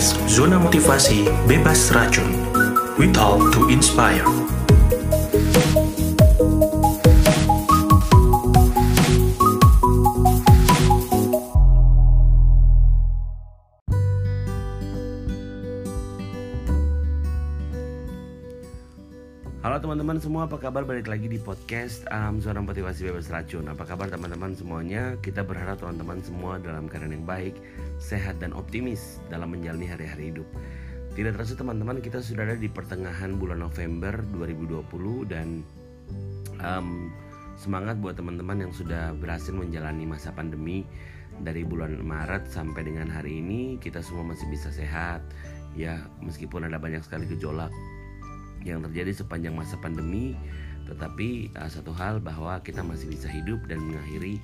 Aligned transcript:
podcast 0.00 0.16
Zona 0.28 0.56
Motivasi 0.56 1.28
Bebas 1.44 1.92
Racun. 1.92 2.32
We 2.96 3.12
talk 3.12 3.52
to 3.52 3.68
inspire. 3.68 4.24
Teman-teman 19.80 20.20
semua, 20.20 20.44
apa 20.44 20.60
kabar? 20.60 20.84
Balik 20.84 21.08
lagi 21.08 21.24
di 21.24 21.40
podcast 21.40 22.04
um, 22.12 22.36
Zona 22.36 22.60
Motivasi 22.60 23.08
Bebas 23.08 23.32
Racun 23.32 23.64
Apa 23.64 23.88
kabar 23.88 24.12
teman-teman 24.12 24.52
semuanya? 24.52 25.16
Kita 25.24 25.40
berharap 25.40 25.80
teman-teman 25.80 26.20
semua 26.20 26.60
dalam 26.60 26.84
keadaan 26.84 27.16
yang 27.16 27.24
baik, 27.24 27.56
sehat 27.96 28.36
dan 28.44 28.52
optimis 28.52 29.24
dalam 29.32 29.56
menjalani 29.56 29.88
hari-hari 29.88 30.36
hidup 30.36 30.44
Tidak 31.16 31.32
terasa 31.32 31.56
teman-teman, 31.56 32.04
kita 32.04 32.20
sudah 32.20 32.44
ada 32.44 32.60
di 32.60 32.68
pertengahan 32.68 33.40
bulan 33.40 33.64
November 33.64 34.20
2020 34.36 34.84
Dan 35.32 35.64
um, 36.60 37.08
semangat 37.56 37.96
buat 38.04 38.20
teman-teman 38.20 38.68
yang 38.68 38.76
sudah 38.76 39.16
berhasil 39.16 39.56
menjalani 39.56 40.04
masa 40.04 40.28
pandemi 40.28 40.84
Dari 41.40 41.64
bulan 41.64 42.04
Maret 42.04 42.52
sampai 42.52 42.84
dengan 42.84 43.08
hari 43.08 43.40
ini 43.40 43.80
kita 43.80 44.04
semua 44.04 44.28
masih 44.28 44.44
bisa 44.52 44.68
sehat 44.68 45.24
Ya 45.72 46.04
meskipun 46.20 46.68
ada 46.68 46.76
banyak 46.76 47.00
sekali 47.00 47.24
gejolak 47.24 47.72
yang 48.66 48.84
terjadi 48.84 49.24
sepanjang 49.24 49.56
masa 49.56 49.80
pandemi 49.80 50.36
tetapi 50.90 51.54
uh, 51.54 51.70
satu 51.70 51.94
hal 51.94 52.18
bahwa 52.18 52.58
kita 52.66 52.82
masih 52.82 53.06
bisa 53.06 53.30
hidup 53.30 53.62
dan 53.70 53.78
mengakhiri 53.78 54.42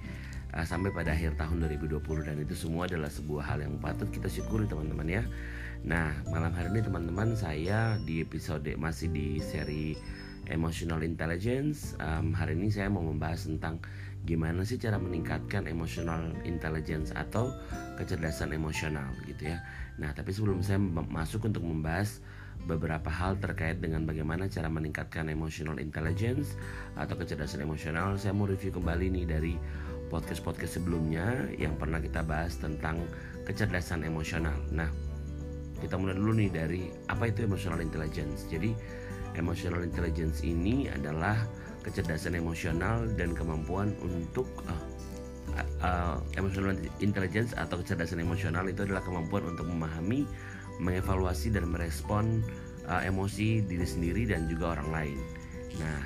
uh, 0.54 0.62
sampai 0.62 0.94
pada 0.94 1.10
akhir 1.10 1.34
tahun 1.34 1.66
2020 1.66 2.00
dan 2.28 2.36
itu 2.38 2.54
semua 2.54 2.86
adalah 2.86 3.10
sebuah 3.10 3.42
hal 3.42 3.58
yang 3.66 3.74
patut 3.82 4.06
kita 4.14 4.30
syukuri 4.30 4.70
teman-teman 4.70 5.08
ya. 5.10 5.22
Nah, 5.86 6.14
malam 6.30 6.50
hari 6.54 6.72
ini 6.72 6.80
teman-teman 6.86 7.34
saya 7.34 7.98
di 8.02 8.22
episode 8.22 8.66
masih 8.78 9.10
di 9.10 9.38
seri 9.42 9.98
Emotional 10.46 11.02
Intelligence. 11.02 11.98
Um, 11.98 12.30
hari 12.30 12.54
ini 12.54 12.70
saya 12.70 12.86
mau 12.86 13.02
membahas 13.02 13.50
tentang 13.50 13.82
gimana 14.26 14.66
sih 14.66 14.78
cara 14.78 14.98
meningkatkan 14.98 15.70
emotional 15.70 16.34
intelligence 16.42 17.14
atau 17.14 17.54
kecerdasan 17.94 18.50
emosional 18.50 19.14
gitu 19.30 19.54
ya. 19.54 19.62
Nah, 20.02 20.10
tapi 20.14 20.34
sebelum 20.34 20.62
saya 20.62 20.82
masuk 20.82 21.46
untuk 21.46 21.62
membahas 21.62 22.18
beberapa 22.64 23.12
hal 23.12 23.36
terkait 23.36 23.78
dengan 23.78 24.08
bagaimana 24.08 24.48
cara 24.48 24.66
meningkatkan 24.72 25.28
emotional 25.28 25.76
intelligence 25.76 26.56
atau 26.96 27.14
kecerdasan 27.14 27.62
emosional. 27.62 28.16
Saya 28.16 28.32
mau 28.32 28.48
review 28.48 28.72
kembali 28.72 29.12
nih 29.12 29.26
dari 29.28 29.54
podcast-podcast 30.08 30.80
sebelumnya 30.80 31.50
yang 31.60 31.76
pernah 31.76 32.00
kita 32.00 32.24
bahas 32.24 32.56
tentang 32.56 33.04
kecerdasan 33.44 34.06
emosional. 34.06 34.56
Nah, 34.72 34.90
kita 35.78 36.00
mulai 36.00 36.16
dulu 36.16 36.32
nih 36.34 36.50
dari 36.50 36.82
apa 37.12 37.28
itu 37.28 37.44
emotional 37.44 37.84
intelligence. 37.84 38.48
Jadi, 38.48 38.72
emotional 39.36 39.84
intelligence 39.84 40.40
ini 40.40 40.88
adalah 40.88 41.36
kecerdasan 41.84 42.34
emosional 42.34 43.06
dan 43.14 43.36
kemampuan 43.36 43.94
untuk 44.02 44.48
uh, 44.66 44.82
uh, 45.86 46.16
emotional 46.34 46.74
intelligence 46.98 47.54
atau 47.54 47.78
kecerdasan 47.78 48.18
emosional 48.18 48.66
itu 48.66 48.82
adalah 48.82 49.02
kemampuan 49.04 49.46
untuk 49.46 49.70
memahami 49.70 50.26
mengevaluasi 50.78 51.52
dan 51.52 51.68
merespon 51.70 52.44
uh, 52.88 53.02
emosi 53.02 53.64
diri 53.64 53.86
sendiri 53.86 54.28
dan 54.28 54.46
juga 54.46 54.78
orang 54.78 54.88
lain. 54.92 55.18
Nah, 55.80 56.00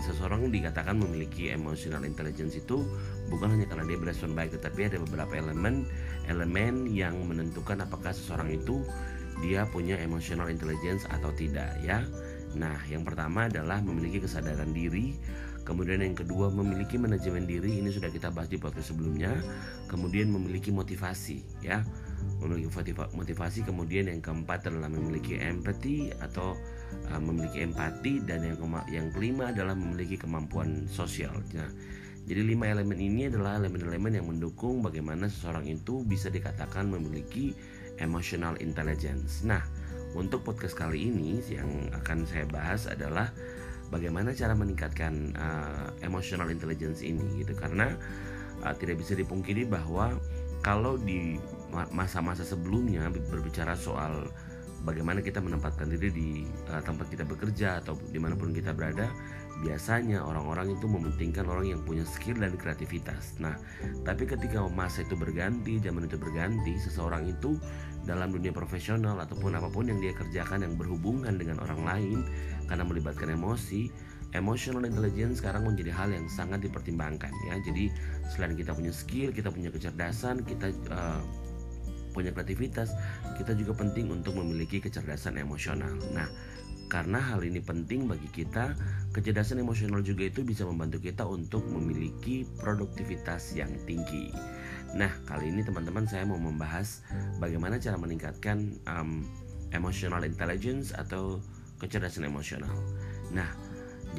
seseorang 0.00 0.48
dikatakan 0.48 0.96
memiliki 0.96 1.52
emotional 1.52 2.08
intelligence 2.08 2.56
itu 2.56 2.84
bukan 3.28 3.52
hanya 3.52 3.66
karena 3.68 3.84
dia 3.84 3.98
berespon 4.00 4.32
baik, 4.32 4.56
tetapi 4.56 4.88
ada 4.88 4.98
beberapa 5.04 5.36
elemen 5.36 5.84
elemen 6.28 6.88
yang 6.88 7.16
menentukan 7.28 7.84
apakah 7.84 8.14
seseorang 8.14 8.56
itu 8.56 8.80
dia 9.40 9.64
punya 9.68 9.96
emotional 10.00 10.48
intelligence 10.52 11.08
atau 11.08 11.32
tidak 11.32 11.76
ya. 11.84 12.04
Nah, 12.56 12.76
yang 12.90 13.06
pertama 13.06 13.46
adalah 13.46 13.78
memiliki 13.78 14.20
kesadaran 14.20 14.74
diri, 14.74 15.14
kemudian 15.62 16.02
yang 16.02 16.18
kedua 16.18 16.50
memiliki 16.50 16.98
manajemen 16.98 17.46
diri, 17.46 17.78
ini 17.78 17.94
sudah 17.94 18.10
kita 18.10 18.28
bahas 18.34 18.50
di 18.50 18.58
podcast 18.58 18.90
sebelumnya. 18.90 19.32
Kemudian 19.86 20.28
memiliki 20.28 20.74
motivasi 20.74 21.62
ya 21.62 21.86
memiliki 22.40 22.96
motivasi 22.96 23.68
kemudian 23.68 24.08
yang 24.08 24.24
keempat 24.24 24.66
adalah 24.66 24.88
memiliki 24.88 25.36
empati 25.36 26.08
atau 26.22 26.56
uh, 27.12 27.20
memiliki 27.20 27.60
empati 27.60 28.24
dan 28.24 28.44
yang 28.44 28.56
yang 28.88 29.06
kelima 29.12 29.52
adalah 29.52 29.76
memiliki 29.76 30.16
kemampuan 30.16 30.88
sosial. 30.88 31.36
Nah 31.52 31.68
jadi 32.28 32.46
lima 32.46 32.68
elemen 32.68 33.00
ini 33.00 33.26
adalah 33.32 33.58
elemen-elemen 33.58 34.20
yang 34.20 34.26
mendukung 34.28 34.84
bagaimana 34.84 35.26
seseorang 35.26 35.66
itu 35.66 36.04
bisa 36.04 36.28
dikatakan 36.28 36.88
memiliki 36.88 37.56
emotional 38.00 38.56
intelligence. 38.60 39.44
Nah 39.44 39.60
untuk 40.16 40.42
podcast 40.42 40.74
kali 40.74 41.10
ini 41.10 41.38
yang 41.48 41.90
akan 41.94 42.26
saya 42.26 42.46
bahas 42.48 42.88
adalah 42.88 43.30
bagaimana 43.90 44.32
cara 44.32 44.54
meningkatkan 44.54 45.34
uh, 45.36 45.90
emotional 46.06 46.48
intelligence 46.48 47.02
ini 47.02 47.42
gitu. 47.42 47.52
Karena 47.58 47.94
uh, 48.64 48.74
tidak 48.78 49.02
bisa 49.02 49.18
dipungkiri 49.18 49.66
bahwa 49.66 50.16
kalau 50.60 51.00
di 51.00 51.40
masa-masa 51.72 52.42
sebelumnya 52.42 53.08
berbicara 53.10 53.78
soal 53.78 54.28
bagaimana 54.84 55.20
kita 55.20 55.44
menempatkan 55.44 55.92
diri 55.92 56.08
di 56.08 56.28
uh, 56.72 56.80
tempat 56.80 57.12
kita 57.12 57.28
bekerja 57.28 57.84
atau 57.84 57.96
di 58.08 58.16
mana 58.16 58.32
pun 58.32 58.52
kita 58.52 58.72
berada 58.72 59.12
biasanya 59.60 60.24
orang-orang 60.24 60.72
itu 60.72 60.88
mementingkan 60.88 61.44
orang 61.44 61.68
yang 61.68 61.80
punya 61.84 62.00
skill 62.08 62.40
dan 62.40 62.56
kreativitas 62.56 63.36
nah 63.36 63.60
tapi 64.08 64.24
ketika 64.24 64.64
masa 64.72 65.04
itu 65.04 65.12
berganti 65.20 65.76
zaman 65.84 66.08
itu 66.08 66.16
berganti 66.16 66.80
seseorang 66.80 67.28
itu 67.28 67.60
dalam 68.08 68.32
dunia 68.32 68.56
profesional 68.56 69.20
ataupun 69.20 69.52
apa 69.60 69.68
pun 69.68 69.92
yang 69.92 70.00
dia 70.00 70.16
kerjakan 70.16 70.64
yang 70.64 70.74
berhubungan 70.80 71.36
dengan 71.36 71.60
orang 71.60 71.84
lain 71.84 72.18
karena 72.64 72.84
melibatkan 72.88 73.36
emosi 73.36 73.92
emotional 74.32 74.86
intelligence 74.86 75.42
sekarang 75.42 75.66
menjadi 75.66 75.90
hal 75.90 76.08
yang 76.14 76.30
sangat 76.30 76.62
dipertimbangkan 76.62 77.34
ya. 77.50 77.58
Jadi 77.66 77.90
selain 78.30 78.54
kita 78.54 78.70
punya 78.78 78.94
skill, 78.94 79.34
kita 79.34 79.50
punya 79.50 79.74
kecerdasan, 79.74 80.46
kita 80.46 80.70
uh, 80.94 81.18
punya 82.10 82.34
kreativitas, 82.34 82.92
kita 83.38 83.54
juga 83.54 83.78
penting 83.78 84.10
untuk 84.10 84.36
memiliki 84.36 84.82
kecerdasan 84.82 85.38
emosional. 85.38 85.90
Nah, 86.10 86.28
karena 86.90 87.22
hal 87.22 87.46
ini 87.46 87.62
penting 87.62 88.10
bagi 88.10 88.26
kita, 88.34 88.74
kecerdasan 89.14 89.62
emosional 89.62 90.02
juga 90.02 90.26
itu 90.26 90.42
bisa 90.42 90.66
membantu 90.66 90.98
kita 90.98 91.22
untuk 91.22 91.62
memiliki 91.70 92.42
produktivitas 92.58 93.54
yang 93.54 93.70
tinggi. 93.86 94.34
Nah, 94.98 95.10
kali 95.22 95.54
ini 95.54 95.62
teman-teman 95.62 96.02
saya 96.10 96.26
mau 96.26 96.38
membahas 96.38 97.06
bagaimana 97.38 97.78
cara 97.78 97.94
meningkatkan 97.94 98.74
um, 98.90 99.22
emotional 99.70 100.26
intelligence 100.26 100.90
atau 100.90 101.38
kecerdasan 101.78 102.26
emosional. 102.26 102.74
Nah, 103.30 103.46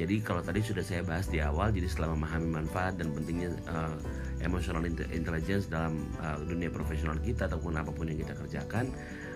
jadi 0.00 0.24
kalau 0.24 0.40
tadi 0.40 0.64
sudah 0.64 0.80
saya 0.80 1.04
bahas 1.04 1.28
di 1.28 1.44
awal, 1.44 1.68
jadi 1.68 1.84
setelah 1.84 2.16
memahami 2.16 2.48
manfaat 2.64 2.96
dan 2.96 3.12
pentingnya 3.12 3.52
uh, 3.68 3.92
emotional 4.40 4.80
intelligence 4.88 5.68
dalam 5.68 6.08
uh, 6.24 6.40
dunia 6.48 6.72
profesional 6.72 7.20
kita 7.20 7.44
ataupun 7.44 7.76
apa 7.76 7.92
pun 7.92 8.08
yang 8.08 8.16
kita 8.16 8.32
kerjakan, 8.32 8.88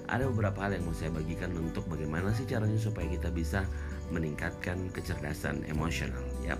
ada 0.08 0.24
beberapa 0.32 0.64
hal 0.64 0.80
yang 0.80 0.88
mau 0.88 0.96
saya 0.96 1.12
bagikan 1.12 1.52
untuk 1.60 1.84
bagaimana 1.92 2.32
sih 2.32 2.48
caranya 2.48 2.80
supaya 2.80 3.04
kita 3.04 3.28
bisa 3.28 3.68
meningkatkan 4.08 4.88
kecerdasan 4.96 5.60
emosional. 5.68 6.24
Yap. 6.48 6.58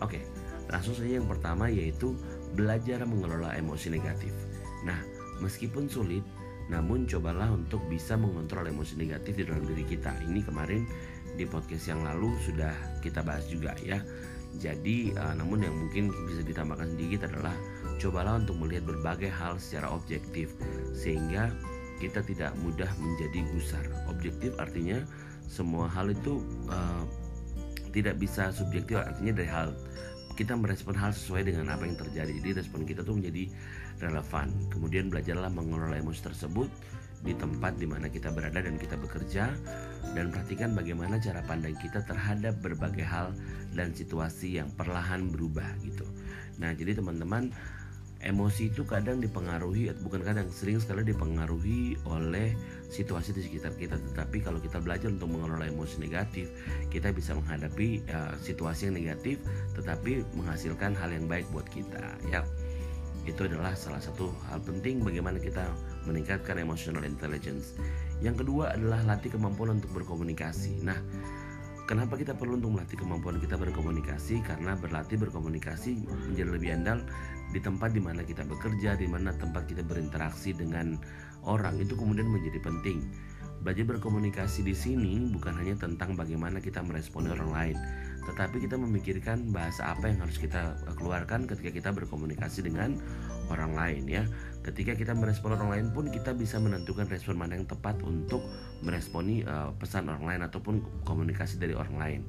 Oke, 0.00 0.24
langsung 0.72 0.96
saja 0.96 1.20
yang 1.20 1.28
pertama 1.28 1.68
yaitu 1.68 2.16
belajar 2.56 3.04
mengelola 3.04 3.52
emosi 3.52 3.92
negatif. 3.92 4.32
Nah, 4.88 4.96
meskipun 5.44 5.92
sulit, 5.92 6.24
namun 6.70 7.04
cobalah 7.04 7.50
untuk 7.50 7.82
bisa 7.90 8.14
mengontrol 8.14 8.64
emosi 8.64 8.94
negatif 8.96 9.34
di 9.36 9.44
dalam 9.44 9.66
diri 9.66 9.82
kita. 9.82 10.14
Ini 10.22 10.40
kemarin 10.46 10.86
di 11.40 11.48
podcast 11.48 11.88
yang 11.88 12.04
lalu 12.04 12.36
sudah 12.44 12.76
kita 13.00 13.24
bahas 13.24 13.48
juga 13.48 13.72
ya. 13.80 14.04
Jadi 14.60 15.16
uh, 15.16 15.32
namun 15.32 15.64
yang 15.64 15.72
mungkin 15.72 16.12
bisa 16.28 16.44
ditambahkan 16.44 16.92
sedikit 16.92 17.24
adalah 17.32 17.56
cobalah 17.96 18.36
untuk 18.36 18.60
melihat 18.60 18.84
berbagai 18.84 19.32
hal 19.32 19.56
secara 19.56 19.88
objektif 19.88 20.52
sehingga 20.92 21.48
kita 21.96 22.20
tidak 22.20 22.52
mudah 22.60 22.90
menjadi 23.00 23.40
gusar. 23.56 23.84
Objektif 24.12 24.52
artinya 24.60 25.00
semua 25.48 25.88
hal 25.88 26.12
itu 26.12 26.44
uh, 26.68 27.04
tidak 27.96 28.20
bisa 28.20 28.52
subjektif 28.52 29.00
artinya 29.00 29.32
dari 29.32 29.48
hal 29.48 29.72
kita 30.36 30.56
merespon 30.56 30.96
hal 30.96 31.12
sesuai 31.12 31.52
dengan 31.52 31.72
apa 31.72 31.84
yang 31.84 31.96
terjadi. 31.96 32.32
Jadi 32.40 32.50
respon 32.64 32.84
kita 32.88 33.04
tuh 33.04 33.16
menjadi 33.16 33.48
relevan. 34.00 34.48
Kemudian 34.72 35.12
belajarlah 35.12 35.52
mengelola 35.52 36.00
emosi 36.00 36.20
tersebut 36.24 36.68
di 37.20 37.36
tempat 37.36 37.76
di 37.76 37.84
mana 37.84 38.08
kita 38.08 38.32
berada 38.32 38.60
dan 38.64 38.80
kita 38.80 38.96
bekerja. 38.96 39.52
Dan 40.16 40.34
perhatikan 40.34 40.74
bagaimana 40.74 41.22
cara 41.22 41.44
pandang 41.46 41.76
kita 41.78 42.02
terhadap 42.02 42.58
berbagai 42.58 43.06
hal 43.06 43.30
dan 43.76 43.94
situasi 43.94 44.58
yang 44.58 44.72
perlahan 44.74 45.30
berubah 45.30 45.66
gitu. 45.86 46.02
Nah, 46.58 46.74
jadi 46.74 46.98
teman-teman 46.98 47.54
emosi 48.20 48.68
itu 48.68 48.84
kadang 48.84 49.16
dipengaruhi 49.18 49.88
bukan 50.04 50.20
kadang 50.20 50.52
sering 50.52 50.76
sekali 50.76 51.08
dipengaruhi 51.08 51.96
oleh 52.04 52.52
situasi 52.92 53.32
di 53.32 53.40
sekitar 53.44 53.72
kita. 53.80 53.96
Tetapi 53.96 54.44
kalau 54.44 54.60
kita 54.60 54.76
belajar 54.80 55.08
untuk 55.08 55.32
mengelola 55.32 55.64
emosi 55.64 56.04
negatif 56.04 56.52
kita 56.92 57.16
bisa 57.16 57.32
menghadapi 57.32 58.04
uh, 58.12 58.36
situasi 58.36 58.92
yang 58.92 58.96
negatif 59.00 59.40
tetapi 59.72 60.24
menghasilkan 60.36 60.92
hal 60.92 61.10
yang 61.10 61.24
baik 61.24 61.48
buat 61.48 61.64
kita 61.72 62.20
ya. 62.28 62.44
Itu 63.24 63.48
adalah 63.48 63.72
salah 63.76 64.00
satu 64.00 64.32
hal 64.52 64.60
penting 64.64 65.00
bagaimana 65.00 65.40
kita 65.40 65.64
meningkatkan 66.08 66.56
emotional 66.60 67.04
intelligence. 67.04 67.76
Yang 68.20 68.44
kedua 68.44 68.76
adalah 68.76 69.02
latih 69.04 69.32
kemampuan 69.32 69.80
untuk 69.80 69.92
berkomunikasi. 69.96 70.84
Nah, 70.84 70.98
Kenapa 71.90 72.14
kita 72.14 72.38
perlu 72.38 72.54
untuk 72.54 72.78
melatih 72.78 73.02
kemampuan 73.02 73.42
kita 73.42 73.58
berkomunikasi? 73.58 74.46
Karena 74.46 74.78
berlatih 74.78 75.18
berkomunikasi 75.26 76.06
menjadi 76.30 76.50
lebih 76.54 76.70
andal 76.70 77.02
di 77.50 77.58
tempat 77.58 77.90
di 77.90 77.98
mana 77.98 78.22
kita 78.22 78.46
bekerja, 78.46 78.94
di 78.94 79.10
mana 79.10 79.34
tempat 79.34 79.66
kita 79.66 79.82
berinteraksi 79.82 80.54
dengan 80.54 80.94
orang 81.42 81.82
itu 81.82 81.98
kemudian 81.98 82.30
menjadi 82.30 82.62
penting. 82.62 83.02
Belajar 83.60 83.84
berkomunikasi 83.84 84.64
di 84.64 84.72
sini 84.72 85.20
bukan 85.28 85.52
hanya 85.60 85.76
tentang 85.76 86.16
bagaimana 86.16 86.64
kita 86.64 86.80
meresponi 86.80 87.28
orang 87.28 87.52
lain, 87.52 87.76
tetapi 88.24 88.56
kita 88.56 88.80
memikirkan 88.80 89.52
bahasa 89.52 89.92
apa 89.92 90.08
yang 90.08 90.24
harus 90.24 90.40
kita 90.40 90.80
keluarkan 90.96 91.44
ketika 91.44 91.68
kita 91.68 91.90
berkomunikasi 91.92 92.64
dengan 92.64 92.96
orang 93.52 93.76
lain 93.76 94.08
ya. 94.08 94.24
Ketika 94.64 94.96
kita 94.96 95.12
merespon 95.12 95.60
orang 95.60 95.68
lain 95.76 95.86
pun 95.92 96.08
kita 96.08 96.32
bisa 96.32 96.56
menentukan 96.56 97.04
respon 97.12 97.36
mana 97.36 97.60
yang 97.60 97.68
tepat 97.68 98.00
untuk 98.00 98.40
meresponi 98.80 99.44
uh, 99.44 99.76
pesan 99.76 100.08
orang 100.08 100.24
lain 100.24 100.42
ataupun 100.48 100.80
komunikasi 101.04 101.60
dari 101.60 101.76
orang 101.76 101.96
lain 102.00 102.20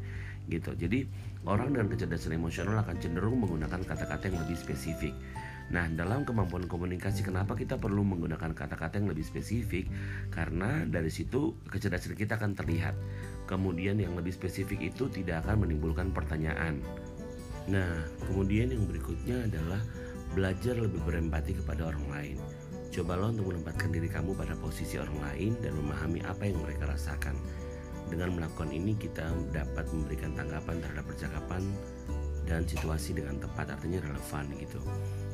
gitu. 0.52 0.76
Jadi 0.76 1.08
orang 1.48 1.72
dengan 1.72 1.88
kecerdasan 1.96 2.36
emosional 2.36 2.82
akan 2.84 3.00
cenderung 3.00 3.40
menggunakan 3.40 3.88
kata-kata 3.88 4.28
yang 4.28 4.44
lebih 4.44 4.60
spesifik. 4.60 5.16
Nah, 5.72 5.88
dalam 5.88 6.28
kemampuan 6.28 6.68
komunikasi 6.68 7.24
kenapa 7.24 7.56
kita 7.56 7.80
perlu 7.80 8.04
menggunakan 8.04 8.52
kata-kata 8.52 9.00
yang 9.00 9.08
lebih 9.08 9.24
spesifik? 9.24 9.88
Karena 10.28 10.84
dari 10.84 11.08
situ 11.08 11.56
kecerdasan 11.72 12.20
kita 12.20 12.36
akan 12.36 12.60
terlihat. 12.60 12.92
Kemudian 13.48 13.96
yang 13.96 14.12
lebih 14.20 14.36
spesifik 14.36 14.92
itu 14.92 15.08
tidak 15.08 15.48
akan 15.48 15.64
menimbulkan 15.64 16.12
pertanyaan. 16.12 16.84
Nah, 17.72 18.04
kemudian 18.28 18.68
yang 18.76 18.84
berikutnya 18.84 19.48
adalah 19.48 19.80
belajar 20.36 20.76
lebih 20.76 21.00
berempati 21.08 21.56
kepada 21.64 21.88
orang 21.88 22.06
lain. 22.12 22.38
Cobalah 22.92 23.32
untuk 23.32 23.56
menempatkan 23.56 23.96
diri 23.96 24.12
kamu 24.12 24.36
pada 24.36 24.52
posisi 24.60 25.00
orang 25.00 25.24
lain 25.24 25.56
dan 25.64 25.72
memahami 25.80 26.20
apa 26.28 26.52
yang 26.52 26.60
mereka 26.60 26.92
rasakan. 26.92 27.40
Dengan 28.12 28.36
melakukan 28.36 28.76
ini 28.76 28.92
kita 29.00 29.24
dapat 29.56 29.88
memberikan 29.96 30.36
tanggapan 30.36 30.84
terhadap 30.84 31.08
percakapan 31.08 31.64
dan 32.44 32.68
situasi 32.68 33.16
dengan 33.16 33.40
tepat 33.40 33.72
artinya 33.72 34.04
relevan 34.04 34.52
gitu. 34.60 34.84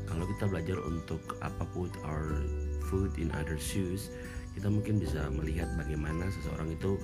Kalau 0.08 0.24
kita 0.26 0.48
belajar 0.48 0.78
untuk 0.88 1.22
apa 1.44 1.64
put 1.76 1.92
our 2.08 2.42
food 2.88 3.12
in 3.20 3.28
other 3.36 3.60
shoes, 3.60 4.10
kita 4.56 4.72
mungkin 4.72 4.98
bisa 4.98 5.28
melihat 5.30 5.68
bagaimana 5.76 6.32
seseorang 6.32 6.74
itu 6.74 6.98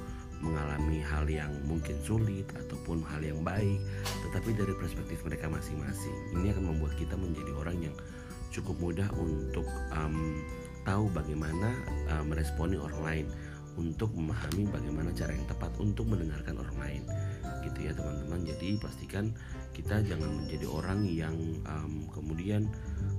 mengalami 0.44 1.00
hal 1.00 1.23
yang 1.29 1.51
mungkin 1.63 1.95
sulit 2.03 2.44
ataupun 2.51 3.03
hal 3.07 3.23
yang 3.23 3.39
baik, 3.44 3.79
tetapi 4.27 4.55
dari 4.55 4.75
perspektif 4.75 5.23
mereka 5.23 5.47
masing-masing. 5.47 6.15
Ini 6.35 6.51
akan 6.51 6.75
membuat 6.75 7.00
kita 7.00 7.15
menjadi 7.15 7.51
orang 7.55 7.77
yang 7.79 7.95
cukup 8.51 8.75
mudah 8.79 9.07
untuk 9.15 9.65
um, 9.95 10.44
tahu 10.83 11.07
bagaimana 11.09 11.73
uh, 12.11 12.23
meresponi 12.27 12.75
orang 12.75 13.01
lain 13.01 13.25
untuk 13.73 14.13
memahami 14.13 14.69
bagaimana 14.69 15.09
cara 15.17 15.33
yang 15.33 15.47
tepat 15.49 15.73
untuk 15.81 16.06
mendengarkan 16.06 16.61
orang 16.61 16.77
lain 16.77 17.01
gitu 17.69 17.80
ya 17.89 17.92
teman-teman. 17.95 18.44
Jadi 18.44 18.77
pastikan 18.77 19.31
kita 19.74 20.04
jangan 20.06 20.30
menjadi 20.44 20.65
orang 20.69 21.07
yang 21.07 21.36
um, 21.65 22.06
kemudian 22.13 22.69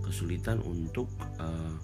kesulitan 0.05 0.63
untuk 0.63 1.11
uh, 1.41 1.75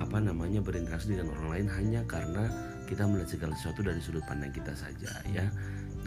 apa 0.00 0.18
namanya 0.22 0.64
berinteraksi 0.64 1.12
dengan 1.12 1.34
orang 1.36 1.48
lain 1.52 1.66
hanya 1.68 2.00
karena 2.08 2.48
kita 2.88 3.04
melihat 3.04 3.36
segala 3.36 3.52
sesuatu 3.52 3.84
dari 3.84 4.00
sudut 4.00 4.24
pandang 4.24 4.54
kita 4.54 4.72
saja 4.72 5.12
ya. 5.28 5.46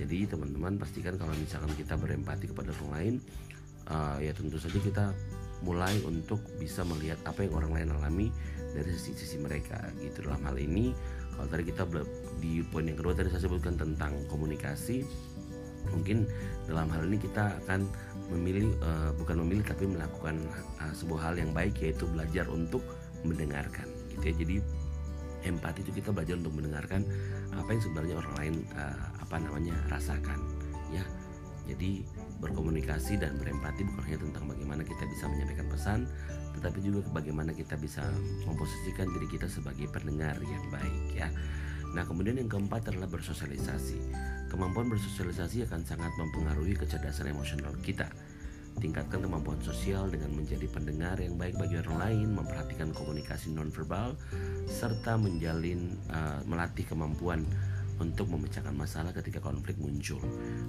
Jadi 0.02 0.26
teman-teman 0.26 0.82
pastikan 0.82 1.14
kalau 1.20 1.36
misalkan 1.38 1.70
kita 1.78 1.94
berempati 1.94 2.50
kepada 2.50 2.74
orang 2.82 2.92
lain 2.98 3.16
uh, 3.92 4.18
ya 4.18 4.34
tentu 4.34 4.58
saja 4.58 4.82
kita 4.82 5.06
mulai 5.62 5.94
untuk 6.10 6.42
bisa 6.58 6.82
melihat 6.82 7.22
apa 7.22 7.46
yang 7.46 7.54
orang 7.54 7.72
lain 7.78 7.90
alami 7.94 8.28
dari 8.74 8.90
sisi-sisi 8.90 9.38
mereka 9.38 9.78
gitu. 10.02 10.26
Dalam 10.26 10.42
hal 10.42 10.58
ini 10.58 10.90
kalau 11.38 11.48
tadi 11.48 11.64
kita 11.70 11.84
di 12.42 12.66
poin 12.66 12.86
yang 12.90 12.98
kedua 12.98 13.14
tadi 13.14 13.30
saya 13.30 13.46
sebutkan 13.46 13.78
tentang 13.78 14.18
komunikasi 14.26 15.06
mungkin 15.90 16.30
dalam 16.70 16.88
hal 16.94 17.10
ini 17.10 17.18
kita 17.18 17.58
akan 17.66 17.90
memilih 18.32 18.72
uh, 18.80 19.12
bukan 19.18 19.44
memilih 19.44 19.66
tapi 19.66 19.90
melakukan 19.90 20.40
uh, 20.80 20.94
sebuah 20.96 21.32
hal 21.32 21.36
yang 21.42 21.52
baik 21.52 21.76
yaitu 21.82 22.08
belajar 22.08 22.48
untuk 22.48 22.86
mendengarkan 23.26 23.90
gitu 24.14 24.24
ya. 24.32 24.36
Jadi 24.38 24.56
empati 25.42 25.82
itu 25.82 25.92
kita 25.98 26.14
belajar 26.14 26.38
untuk 26.38 26.54
mendengarkan 26.54 27.02
apa 27.58 27.70
yang 27.74 27.82
sebenarnya 27.82 28.16
orang 28.22 28.36
lain 28.38 28.56
uh, 28.78 29.06
apa 29.20 29.36
namanya 29.42 29.76
rasakan 29.90 30.40
ya. 30.94 31.04
Jadi 31.70 32.04
berkomunikasi 32.42 33.22
dan 33.22 33.38
berempati 33.38 33.86
bukan 33.86 34.04
hanya 34.10 34.20
tentang 34.26 34.44
bagaimana 34.50 34.82
kita 34.82 35.04
bisa 35.06 35.30
menyampaikan 35.30 35.68
pesan 35.70 36.00
tetapi 36.58 36.80
juga 36.84 37.00
bagaimana 37.16 37.56
kita 37.56 37.80
bisa 37.80 38.04
memposisikan 38.44 39.08
diri 39.14 39.28
kita 39.30 39.48
sebagai 39.48 39.88
pendengar 39.88 40.36
yang 40.44 40.66
baik 40.74 41.06
ya 41.16 41.30
nah 41.92 42.08
kemudian 42.08 42.40
yang 42.40 42.48
keempat 42.48 42.88
adalah 42.92 43.12
bersosialisasi 43.12 44.00
Kemampuan 44.52 44.92
bersosialisasi 44.92 45.64
akan 45.64 45.88
sangat 45.88 46.12
mempengaruhi 46.20 46.76
kecerdasan 46.76 47.32
emosional 47.32 47.72
kita. 47.80 48.12
Tingkatkan 48.84 49.24
kemampuan 49.24 49.64
sosial 49.64 50.12
dengan 50.12 50.36
menjadi 50.36 50.68
pendengar 50.68 51.24
yang 51.24 51.40
baik 51.40 51.56
bagi 51.56 51.80
orang 51.80 52.04
lain, 52.04 52.28
memperhatikan 52.36 52.92
komunikasi 52.92 53.56
nonverbal, 53.56 54.20
serta 54.68 55.16
menjalin 55.16 55.96
uh, 56.12 56.44
melatih 56.44 56.84
kemampuan 56.84 57.48
untuk 58.04 58.28
memecahkan 58.28 58.76
masalah 58.76 59.16
ketika 59.16 59.40
konflik 59.40 59.80
muncul. 59.80 60.20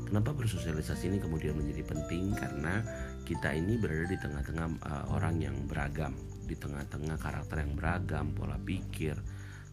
Kenapa 0.07 0.31
bersosialisasi 0.31 1.11
ini 1.11 1.19
kemudian 1.19 1.59
menjadi 1.59 1.83
penting? 1.83 2.39
Karena 2.39 2.87
kita 3.27 3.51
ini 3.51 3.83
berada 3.83 4.07
di 4.07 4.19
tengah-tengah 4.23 4.67
uh, 4.79 5.05
orang 5.11 5.43
yang 5.43 5.59
beragam, 5.67 6.15
di 6.47 6.55
tengah-tengah 6.55 7.19
karakter 7.19 7.67
yang 7.67 7.75
beragam, 7.75 8.31
pola 8.31 8.63
pikir, 8.63 9.19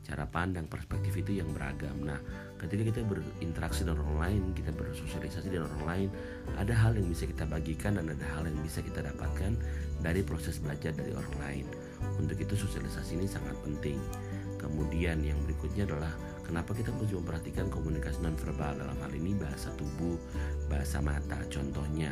cara 0.04 0.26
pandang 0.26 0.66
perspektif 0.66 1.14
itu 1.20 1.38
yang 1.38 1.52
beragam. 1.54 1.94
Nah 2.02 2.18
ketika 2.58 2.92
kita 2.92 3.00
berinteraksi 3.06 3.86
dengan 3.86 4.04
orang 4.04 4.20
lain 4.20 4.42
kita 4.58 4.72
bersosialisasi 4.74 5.48
dengan 5.54 5.70
orang 5.70 5.86
lain 5.86 6.10
ada 6.58 6.74
hal 6.74 6.98
yang 6.98 7.08
bisa 7.08 7.30
kita 7.30 7.46
bagikan 7.46 7.96
dan 8.00 8.10
ada 8.12 8.26
hal 8.36 8.44
yang 8.48 8.58
bisa 8.64 8.84
kita 8.84 9.06
dapatkan 9.06 9.54
dari 10.00 10.22
proses 10.26 10.58
belajar 10.58 10.96
dari 10.96 11.12
orang 11.14 11.36
lain. 11.40 11.66
Untuk 12.18 12.40
itu 12.40 12.56
sosialisasi 12.56 13.20
ini 13.20 13.28
sangat 13.28 13.56
penting. 13.64 14.00
Kemudian 14.60 15.24
yang 15.24 15.40
berikutnya 15.48 15.88
adalah 15.88 16.12
kenapa 16.44 16.76
kita 16.76 16.92
perlu 16.92 17.24
memperhatikan 17.24 17.72
komunikasi 17.72 18.20
nonverbal? 18.20 18.76
Dalam 18.76 18.98
hal 19.00 19.12
ini 19.16 19.32
bahasa 19.36 19.72
tubuh 19.80 20.20
bahasa 20.68 21.00
mata. 21.00 21.40
Contohnya 21.48 22.12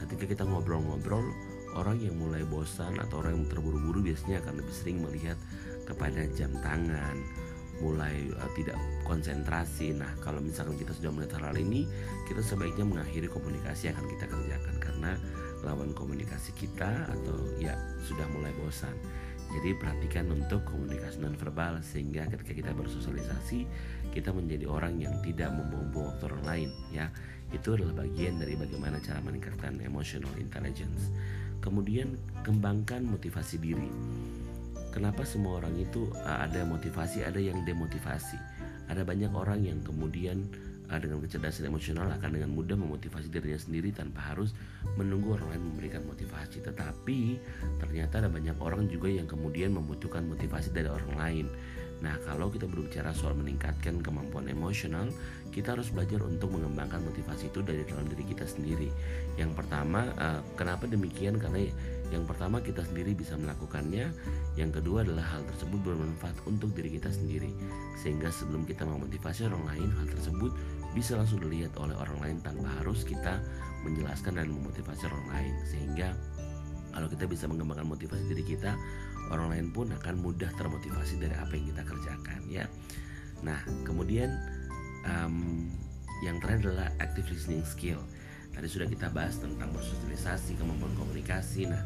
ketika 0.00 0.24
kita 0.24 0.42
ngobrol-ngobrol 0.48 1.22
orang 1.76 2.00
yang 2.00 2.16
mulai 2.16 2.44
bosan 2.44 3.00
atau 3.00 3.24
orang 3.24 3.40
yang 3.40 3.46
terburu-buru 3.48 4.04
biasanya 4.04 4.44
akan 4.44 4.60
lebih 4.60 4.74
sering 4.74 4.98
melihat 5.00 5.38
kepada 5.84 6.26
jam 6.34 6.50
tangan 6.62 7.16
mulai 7.82 8.30
uh, 8.38 8.50
tidak 8.54 8.78
konsentrasi. 9.02 9.90
Nah, 9.96 10.14
kalau 10.22 10.38
misalkan 10.38 10.78
kita 10.78 10.94
sudah 10.94 11.10
melihat 11.10 11.42
hal 11.42 11.58
ini, 11.58 11.84
kita 12.30 12.40
sebaiknya 12.40 12.86
mengakhiri 12.86 13.26
komunikasi 13.26 13.90
yang 13.90 13.98
akan 13.98 14.08
kita 14.14 14.24
kerjakan 14.30 14.76
karena 14.78 15.12
lawan 15.66 15.90
komunikasi 15.94 16.54
kita 16.54 17.10
atau 17.10 17.36
ya 17.58 17.74
sudah 18.06 18.26
mulai 18.30 18.54
bosan. 18.62 18.94
Jadi 19.52 19.76
perhatikan 19.76 20.32
untuk 20.32 20.64
komunikasi 20.64 21.20
non 21.20 21.36
verbal 21.36 21.84
sehingga 21.84 22.24
ketika 22.24 22.56
kita 22.56 22.70
bersosialisasi 22.72 23.68
kita 24.14 24.32
menjadi 24.32 24.64
orang 24.64 24.96
yang 24.96 25.12
tidak 25.20 25.52
membuang 25.52 25.92
waktu 25.92 26.24
orang 26.30 26.44
lain 26.46 26.70
ya. 26.94 27.12
Itu 27.52 27.76
adalah 27.76 28.08
bagian 28.08 28.40
dari 28.40 28.56
bagaimana 28.56 28.96
cara 29.04 29.20
meningkatkan 29.20 29.76
emotional 29.84 30.32
intelligence. 30.40 31.12
Kemudian 31.60 32.16
kembangkan 32.40 33.04
motivasi 33.04 33.60
diri 33.60 33.92
kenapa 34.92 35.24
semua 35.24 35.58
orang 35.64 35.74
itu 35.80 36.12
uh, 36.22 36.44
ada 36.44 36.62
motivasi 36.68 37.24
ada 37.24 37.40
yang 37.40 37.64
demotivasi 37.64 38.36
ada 38.92 39.02
banyak 39.02 39.32
orang 39.32 39.64
yang 39.64 39.80
kemudian 39.80 40.44
uh, 40.92 41.00
dengan 41.00 41.24
kecerdasan 41.24 41.72
emosional 41.72 42.12
akan 42.12 42.36
dengan 42.36 42.52
mudah 42.52 42.76
memotivasi 42.76 43.32
dirinya 43.32 43.58
sendiri 43.58 43.90
tanpa 43.90 44.36
harus 44.36 44.52
menunggu 45.00 45.40
orang 45.40 45.56
lain 45.56 45.64
memberikan 45.72 46.04
motivasi 46.04 46.60
tetapi 46.60 47.40
ternyata 47.80 48.22
ada 48.22 48.30
banyak 48.30 48.54
orang 48.60 48.86
juga 48.86 49.08
yang 49.08 49.24
kemudian 49.24 49.72
membutuhkan 49.72 50.28
motivasi 50.28 50.70
dari 50.70 50.92
orang 50.92 51.14
lain 51.16 51.46
Nah, 52.02 52.18
kalau 52.26 52.50
kita 52.50 52.66
berbicara 52.66 53.14
soal 53.14 53.38
meningkatkan 53.38 54.02
kemampuan 54.02 54.50
emosional, 54.50 55.06
kita 55.54 55.78
harus 55.78 55.94
belajar 55.94 56.18
untuk 56.26 56.50
mengembangkan 56.50 56.98
motivasi 56.98 57.54
itu 57.54 57.62
dari 57.62 57.86
dalam 57.86 58.10
diri 58.10 58.26
kita 58.26 58.42
sendiri. 58.42 58.90
Yang 59.38 59.62
pertama, 59.62 60.10
uh, 60.18 60.42
kenapa 60.58 60.90
demikian? 60.90 61.38
Karena 61.38 61.70
yang 62.12 62.28
pertama 62.28 62.60
kita 62.60 62.84
sendiri 62.84 63.16
bisa 63.16 63.34
melakukannya, 63.40 64.12
yang 64.60 64.68
kedua 64.68 65.02
adalah 65.02 65.24
hal 65.24 65.42
tersebut 65.48 65.80
bermanfaat 65.80 66.36
untuk 66.44 66.76
diri 66.76 67.00
kita 67.00 67.08
sendiri. 67.08 67.48
Sehingga 67.96 68.28
sebelum 68.28 68.68
kita 68.68 68.84
memotivasi 68.84 69.48
orang 69.48 69.64
lain, 69.64 69.88
hal 69.96 70.06
tersebut 70.12 70.52
bisa 70.92 71.16
langsung 71.16 71.40
dilihat 71.40 71.72
oleh 71.80 71.96
orang 71.96 72.18
lain 72.20 72.36
tanpa 72.44 72.68
harus 72.84 73.08
kita 73.08 73.40
menjelaskan 73.82 74.36
dan 74.36 74.52
memotivasi 74.52 75.08
orang 75.08 75.26
lain. 75.32 75.54
Sehingga 75.64 76.12
kalau 76.92 77.08
kita 77.08 77.24
bisa 77.24 77.48
mengembangkan 77.48 77.88
motivasi 77.88 78.28
diri 78.28 78.44
kita, 78.44 78.76
orang 79.32 79.48
lain 79.54 79.68
pun 79.72 79.88
akan 79.88 80.20
mudah 80.20 80.52
termotivasi 80.60 81.16
dari 81.16 81.32
apa 81.36 81.56
yang 81.56 81.72
kita 81.72 81.82
kerjakan 81.88 82.40
ya 82.52 82.64
nah 83.42 83.58
kemudian 83.82 84.30
um, 85.08 85.66
yang 86.22 86.38
terakhir 86.38 86.70
adalah 86.70 86.88
active 87.02 87.26
listening 87.32 87.64
skill 87.66 87.98
tadi 88.52 88.68
sudah 88.68 88.86
kita 88.86 89.08
bahas 89.10 89.40
tentang 89.40 89.72
bersosialisasi 89.72 90.60
kemampuan 90.60 90.92
komunikasi. 90.94 91.66
Nah 91.66 91.82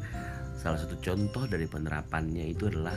salah 0.58 0.76
satu 0.76 0.98
contoh 0.98 1.46
dari 1.46 1.64
penerapannya 1.70 2.50
itu 2.50 2.68
adalah 2.68 2.96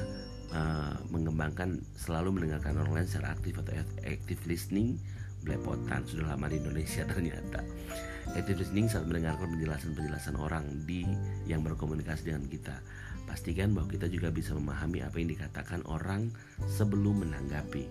uh, 0.53 0.95
mengembangkan 1.13 1.79
selalu 1.95 2.41
mendengarkan 2.41 2.81
orang 2.81 3.01
lain 3.01 3.07
secara 3.07 3.37
aktif 3.37 3.61
atau 3.61 3.73
active 4.03 4.41
listening 4.49 4.97
belepotan. 5.45 6.03
Sudah 6.03 6.35
lama 6.35 6.49
di 6.49 6.59
Indonesia 6.59 7.05
ternyata. 7.11 7.61
Active 8.35 8.61
listening 8.61 8.85
saat 8.89 9.09
mendengarkan 9.09 9.57
penjelasan-penjelasan 9.57 10.35
orang 10.37 10.65
di 10.85 11.05
yang 11.49 11.65
berkomunikasi 11.65 12.29
dengan 12.29 12.45
kita. 12.45 12.77
Pastikan 13.25 13.77
bahwa 13.77 13.89
kita 13.93 14.09
juga 14.09 14.33
bisa 14.33 14.57
memahami 14.57 15.05
apa 15.05 15.21
yang 15.21 15.29
dikatakan 15.29 15.85
orang 15.85 16.33
sebelum 16.65 17.25
menanggapi 17.25 17.85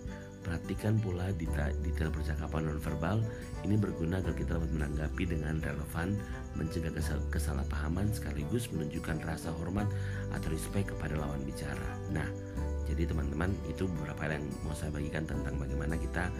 Perhatikan 0.48 0.96
pula 0.96 1.28
detail 1.36 2.08
percakapan 2.08 2.72
nonverbal 2.72 3.20
ini 3.68 3.76
berguna 3.76 4.16
agar 4.24 4.32
kita 4.32 4.56
dapat 4.56 4.72
menanggapi 4.72 5.28
dengan 5.28 5.60
relevan, 5.60 6.16
mencegah 6.56 6.88
kesalahpahaman 7.28 8.08
sekaligus 8.16 8.72
menunjukkan 8.72 9.28
rasa 9.28 9.52
hormat 9.52 9.84
atau 10.32 10.48
respect 10.48 10.96
kepada 10.96 11.20
lawan 11.20 11.44
bicara. 11.44 12.00
Nah, 12.16 12.24
jadi 12.88 13.12
teman-teman 13.12 13.52
itu 13.68 13.84
beberapa 13.92 14.40
yang 14.40 14.48
mau 14.64 14.72
saya 14.72 14.88
bagikan 14.88 15.28
tentang 15.28 15.60
bagaimana 15.60 16.00
kita 16.00 16.32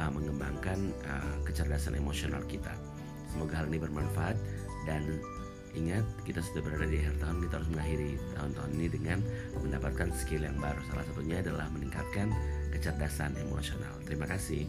uh, 0.00 0.08
mengembangkan 0.08 0.96
uh, 1.04 1.36
kecerdasan 1.44 2.00
emosional 2.00 2.40
kita. 2.48 2.72
Semoga 3.28 3.60
hal 3.60 3.68
ini 3.68 3.76
bermanfaat 3.76 4.40
dan 4.88 5.04
Ingat, 5.70 6.02
kita 6.26 6.42
sudah 6.42 6.66
berada 6.66 6.82
di 6.82 6.98
akhir 6.98 7.22
tahun, 7.22 7.46
kita 7.46 7.54
harus 7.62 7.70
mengakhiri 7.70 8.10
tahun-tahun 8.34 8.70
ini 8.74 8.86
dengan 8.90 9.18
mendapatkan 9.62 10.08
skill 10.18 10.42
yang 10.42 10.58
baru. 10.58 10.82
Salah 10.90 11.06
satunya 11.06 11.38
adalah 11.38 11.70
meningkatkan 11.70 12.34
kecerdasan 12.70 13.36
emosional. 13.42 13.94
Terima 14.06 14.24
kasih. 14.30 14.64